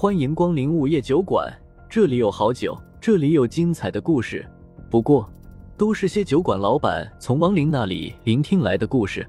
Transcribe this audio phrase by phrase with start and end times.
[0.00, 1.54] 欢迎光临午夜酒馆，
[1.86, 4.48] 这里有好酒，这里有精彩的故事。
[4.90, 5.30] 不过，
[5.76, 9.28] 都是些酒馆老板从亡灵那里聆听来的故事。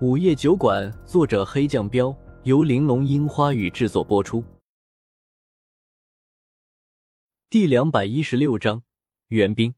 [0.00, 4.42] 午夜酒馆，作者黑酱标，由玲珑樱花雨制作播出。
[7.50, 8.82] 第两百一十六章，
[9.28, 9.74] 援兵。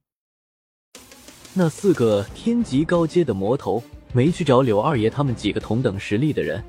[1.53, 3.83] 那四个天级高阶的魔头
[4.13, 6.63] 没去找柳二爷他们几个同等实力的人，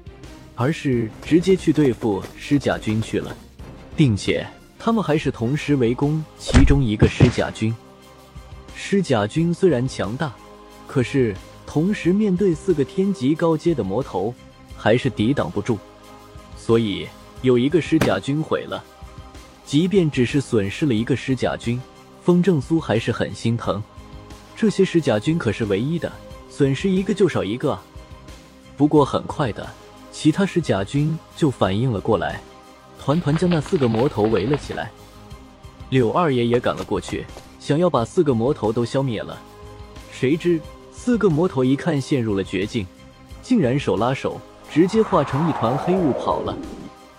[0.56, 3.32] 而是直接去对付施甲军去了。
[4.00, 4.48] 并且
[4.80, 7.76] 他们还是同时围攻其中一个尸甲军。
[8.74, 10.32] 尸甲军虽然强大，
[10.88, 11.36] 可是
[11.68, 14.34] 同时面对四个天级高阶的魔头，
[14.78, 15.78] 还是抵挡不住。
[16.56, 17.10] 所以
[17.42, 18.82] 有一个尸甲军毁了，
[19.66, 21.78] 即便只是损失了一个尸甲军，
[22.24, 23.84] 风正苏还是很心疼。
[24.56, 26.10] 这些尸甲军可是唯一的，
[26.50, 27.78] 损失一个就少一个。
[28.78, 29.70] 不过很快的，
[30.10, 32.40] 其他尸甲军就反应了过来。
[33.02, 34.92] 团团将那四个魔头围了起来，
[35.90, 37.26] 柳二爷也赶了过去，
[37.60, 39.40] 想要把四个魔头都消灭了。
[40.12, 40.60] 谁知
[40.92, 42.86] 四个魔头一看陷入了绝境，
[43.42, 44.40] 竟然手拉手，
[44.72, 46.56] 直接化成一团黑雾跑了。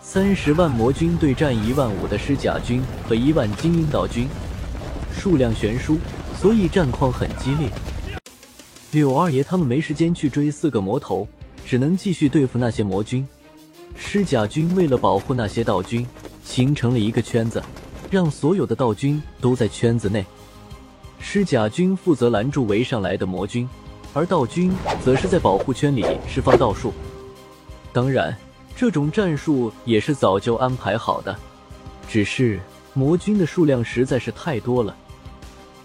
[0.03, 4.29] 三十万魔军对战一万五的尸甲军和一万精英道军，
[5.19, 5.99] 数量悬殊，
[6.39, 7.69] 所以战况很激烈。
[8.93, 11.27] 柳二爷他们没时间去追四个魔头，
[11.65, 13.27] 只能继续对付那些魔军。
[14.03, 16.05] 尸甲军为了保护那些道军，
[16.43, 17.63] 形成了一个圈子，
[18.11, 20.25] 让所有的道军都在圈子内。
[21.21, 23.69] 尸甲军负责拦住围上来的魔军，
[24.15, 24.73] 而道军
[25.05, 26.93] 则是在保护圈里释放道术。
[27.93, 28.35] 当然，
[28.75, 31.37] 这种战术也是早就安排好的，
[32.09, 32.59] 只是
[32.95, 34.97] 魔军的数量实在是太多了，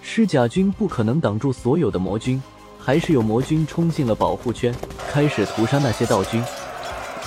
[0.01, 2.41] 尸甲军不可能挡住所有的魔军，
[2.79, 4.73] 还是有魔军冲进了保护圈，
[5.11, 6.41] 开始屠杀那些道军。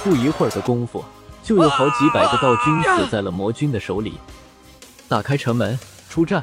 [0.09, 1.05] 不一会儿的功夫，
[1.42, 4.15] 就有好几百个道军死在了魔军的手里。
[5.06, 5.78] 打开城门，
[6.09, 6.42] 出战！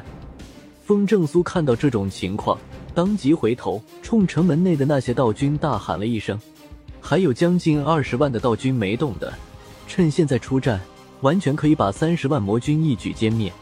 [0.84, 2.56] 风正苏看到这种情况，
[2.94, 6.38] 当即回头冲城门内的那些道军大喊了一声。
[7.00, 9.34] 还有将近二十万的道军没动的，
[9.88, 10.80] 趁现在出战，
[11.22, 13.52] 完全可以把三十万魔军一举歼灭。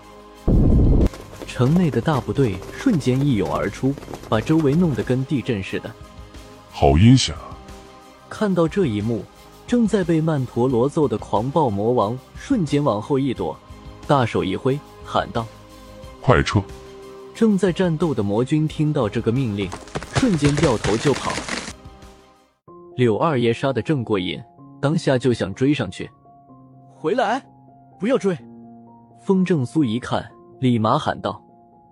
[1.47, 3.95] 城内的大部队瞬间一涌而出，
[4.29, 5.91] 把周围弄得跟地震似的。
[6.71, 7.57] 好阴险啊！
[8.29, 9.25] 看到这一幕。
[9.67, 13.57] 正在被曼陀罗揍的狂暴魔王瞬间往后一躲，
[14.07, 15.47] 大手一挥，喊道
[16.21, 16.63] ：“快撤！”
[17.35, 19.69] 正在战斗的魔军听到这个命令，
[20.15, 21.33] 瞬间掉头就跑。
[22.97, 24.41] 柳二爷杀的正过瘾，
[24.81, 26.09] 当下就想追上去。
[26.95, 27.45] 回来，
[27.99, 28.37] 不要追！
[29.21, 31.43] 风正苏一看，立马喊道：“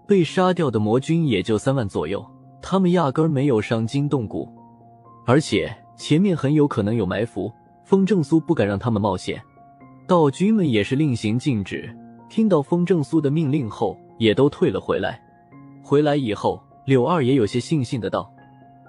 [0.07, 2.25] 被杀掉的魔军也就三万左右，
[2.61, 4.47] 他们压根没有伤筋动骨，
[5.27, 7.51] 而且前面很有可能有埋伏。”
[7.85, 9.43] 风正苏不敢让他们冒险，
[10.07, 11.95] 道君们也是令行禁止。
[12.29, 15.21] 听到风正苏的命令后，也都退了回来。
[15.83, 18.33] 回来以后，柳二爷有些悻悻的道：“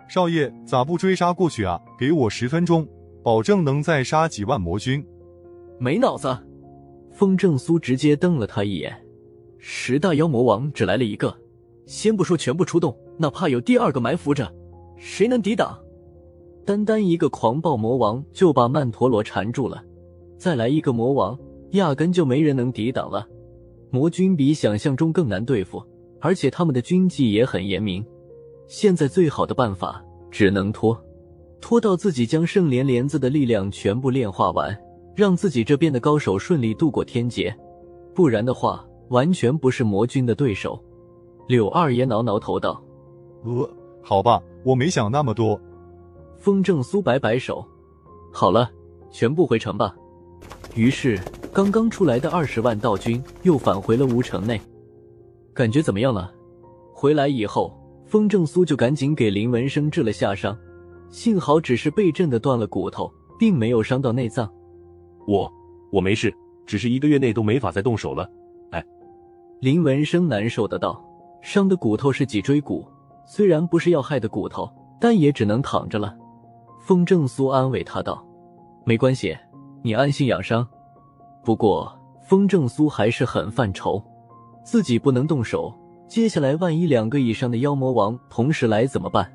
[0.07, 1.81] 少爷，咋不追杀过去啊？
[1.99, 2.87] 给我十分钟，
[3.21, 5.05] 保证能再杀几万魔军。”
[5.79, 6.37] 没脑子！
[7.11, 8.95] 风正苏直接瞪了他一眼。
[9.57, 11.35] 十大妖魔王只来了一个，
[11.85, 14.49] 先不说全部出动，哪怕有第二个埋伏着，
[14.97, 15.77] 谁能抵挡？
[16.65, 19.83] 单单一个狂暴魔王就把曼陀罗缠住了，
[20.37, 21.37] 再来一个魔王，
[21.71, 23.27] 压根就没人能抵挡了。
[23.89, 25.83] 魔军比想象中更难对付，
[26.21, 28.03] 而且他们的军纪也很严明。
[28.65, 30.97] 现在最好的办法只能拖，
[31.59, 34.75] 拖到自己将圣莲莲子的力量全部炼化完，
[35.15, 37.53] 让自己这边的高手顺利度过天劫。
[38.15, 40.81] 不然的话，完全不是魔军的对手。
[41.47, 42.81] 柳二爷挠挠头道
[43.43, 43.69] ：“呃，
[44.01, 45.59] 好吧，我没想那么多。”
[46.43, 47.65] 风正苏摆摆手，
[48.29, 48.69] 好了，
[49.09, 49.95] 全部回城吧。
[50.75, 51.17] 于是，
[51.53, 54.59] 刚刚出来的二十万道军又返回了乌城内。
[55.53, 56.33] 感觉怎么样了？
[56.93, 57.73] 回来以后，
[58.05, 60.53] 风正苏就赶紧给林文生治了下伤，
[61.09, 63.09] 幸好只是被震的断了骨头，
[63.39, 64.53] 并没有伤到内脏。
[65.25, 65.49] 我
[65.93, 66.29] 我没事，
[66.65, 68.29] 只是一个月内都没法再动手了。
[68.71, 68.83] 哎，
[69.61, 71.01] 林文生难受的道
[71.41, 72.85] ：“伤的骨头是脊椎骨，
[73.25, 74.69] 虽然不是要害的骨头，
[74.99, 76.13] 但也只能躺着了。”
[76.83, 78.21] 风正苏安慰他道
[78.83, 79.33] ：“没关系，
[79.81, 80.67] 你安心养伤。”
[81.41, 81.89] 不过
[82.21, 84.03] 风正苏还是很犯愁，
[84.65, 85.73] 自己不能动手，
[86.09, 89.31] 接下来万一两个以上的妖魔王同时来怎么办？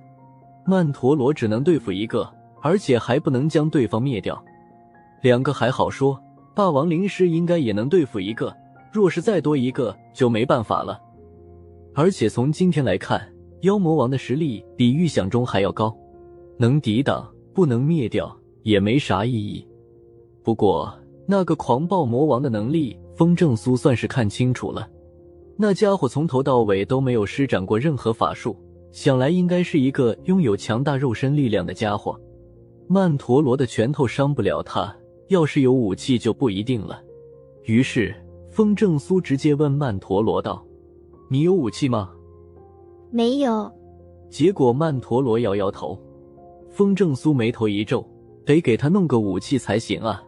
[0.66, 2.30] 曼陀罗只能对付一个，
[2.60, 4.44] 而且还不能将对方灭掉。
[5.22, 6.22] 两个还好说，
[6.54, 8.54] 霸王灵师应该也能对付一个，
[8.92, 11.00] 若是再多一个就没办法了。
[11.94, 13.26] 而且从今天来看，
[13.62, 15.96] 妖魔王的实力比预想中还要高，
[16.58, 17.26] 能抵挡。
[17.58, 18.32] 不能灭掉
[18.62, 19.66] 也没啥意义。
[20.44, 20.96] 不过
[21.26, 24.88] 那个狂暴魔王的能力，风正苏算是看清楚了，
[25.56, 28.54] 那家伙从头到尾都没有施展过任何法术，
[28.92, 32.16] 想来应该是一个拥有强大肉身力量的家伙。
[32.86, 34.94] 曼陀罗的拳头伤不了他，
[35.26, 37.02] 要是有武器就不一定了。
[37.64, 38.14] 于是
[38.52, 40.64] 风正苏直接问曼陀罗道
[41.28, 42.12] ：“你有武器吗
[43.10, 43.68] ？”“没有。”
[44.30, 46.00] 结果曼陀罗摇摇头。
[46.78, 48.08] 风正苏眉头一皱
[48.46, 50.22] ：“得给他弄个武器才行啊！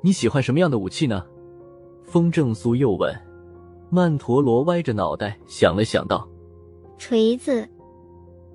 [0.00, 1.26] 你喜欢什么样的武器呢？”
[2.06, 3.12] 风正苏又问。
[3.90, 6.24] 曼陀罗歪着脑袋想了想道
[6.98, 7.68] ：“锤子。”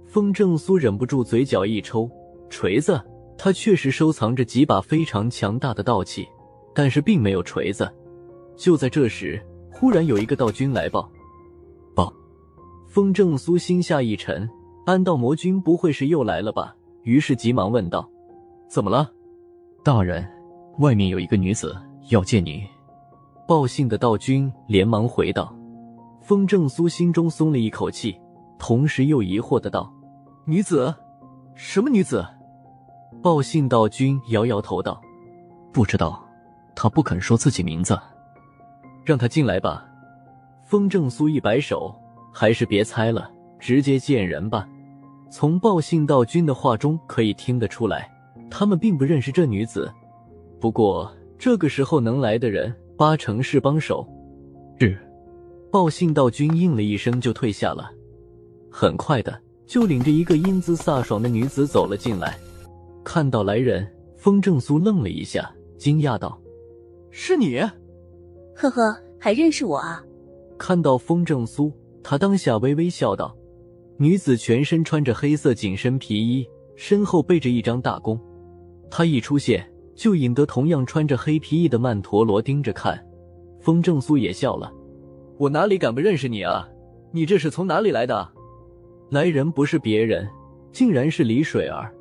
[0.07, 2.09] 风正苏忍不住嘴角一抽
[2.49, 2.97] ：“锤子？
[3.37, 6.25] 他确实收藏着几把非常强大的道器，
[6.73, 7.93] 但是并没有锤子。”
[8.55, 9.37] 就在这时，
[9.69, 11.11] 忽然有一个道君来报。
[11.93, 12.13] 报，
[12.87, 14.49] 风正苏心下一沉，
[14.85, 16.73] 安道魔君不会是又来了吧？
[17.07, 18.05] 于是急忙问道
[18.67, 19.09] ：“怎么了，
[19.81, 20.27] 大人？
[20.79, 21.73] 外面有一个女子
[22.09, 22.67] 要见你。”
[23.47, 25.55] 报信的道君连忙回道
[26.19, 28.19] ：“风正苏心中松了一口气，
[28.59, 29.89] 同时又疑惑的道
[30.43, 30.93] ：‘女子？
[31.55, 32.27] 什么女子？’
[33.23, 35.01] 报信道君摇摇头道
[35.71, 36.21] ：‘不知道，
[36.75, 37.97] 他不肯说自己名字。’
[39.05, 39.85] 让他进来吧。”
[40.67, 41.95] 风正苏一摆手
[42.35, 44.67] ：“还是别猜了，直接见人吧。”
[45.29, 48.09] 从报信道君的话中可以听得出来，
[48.49, 49.91] 他们并不认识这女子。
[50.59, 52.73] 不过这个时候能来的人。
[52.97, 54.03] 八成是帮手。
[54.79, 54.97] 是，
[55.71, 57.91] 报信道君应了一声就退下了。
[58.71, 62.35] 很快的，就领着一个英姿飒爽的女子走了进来。
[63.03, 66.41] 看到来人，风正苏愣了一下，惊讶道
[67.11, 67.59] ：“是你？
[68.55, 70.03] 呵呵，还认识我啊？”
[70.57, 71.71] 看到风正苏，
[72.01, 73.37] 他当下微微笑道
[73.97, 78.19] ：“女子全身穿着黑色紧身皮衣，身后背着一张大弓。
[78.89, 79.67] 她一出现。”
[79.97, 83.03] 就引得同样穿着黑皮衣的曼陀罗盯着看，
[83.59, 84.71] 风正苏也笑了
[85.39, 86.69] ：“我哪里敢不认识你啊？
[87.11, 88.29] 你这是从哪里来的？”
[89.09, 90.29] 来人不是别人，
[90.71, 91.91] 竟然是李水儿，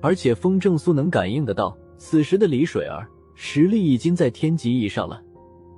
[0.00, 5.20] 而且风正苏能感应得到，此时的李水儿实力已经在天级以上了。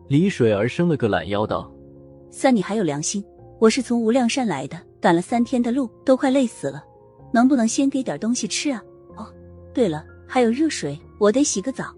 [0.07, 1.69] 李水儿伸了个懒腰道
[2.31, 3.25] ：“算你还有良心，
[3.59, 6.83] 我是从无量山来的，赶了三天的路，都快累死了，
[7.33, 8.83] 能不能先给点东西吃啊？
[9.15, 9.25] 哦，
[9.73, 11.95] 对了，还有热水。”我得洗个澡。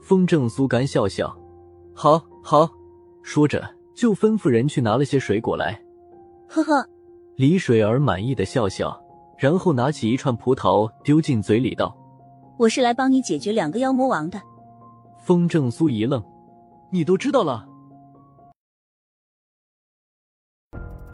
[0.00, 1.36] 风正苏干笑笑，
[1.94, 2.66] 好好，
[3.22, 3.62] 说着
[3.94, 5.78] 就吩咐人去拿了些水果来。
[6.48, 6.88] 呵呵，
[7.36, 8.98] 李水儿满意的笑笑，
[9.36, 11.94] 然后拿起一串葡萄丢进嘴里道
[12.58, 14.40] ：“我是来帮你解决两个妖魔王的。”
[15.22, 16.24] 风正苏一愣，
[16.90, 17.68] 你都知道了？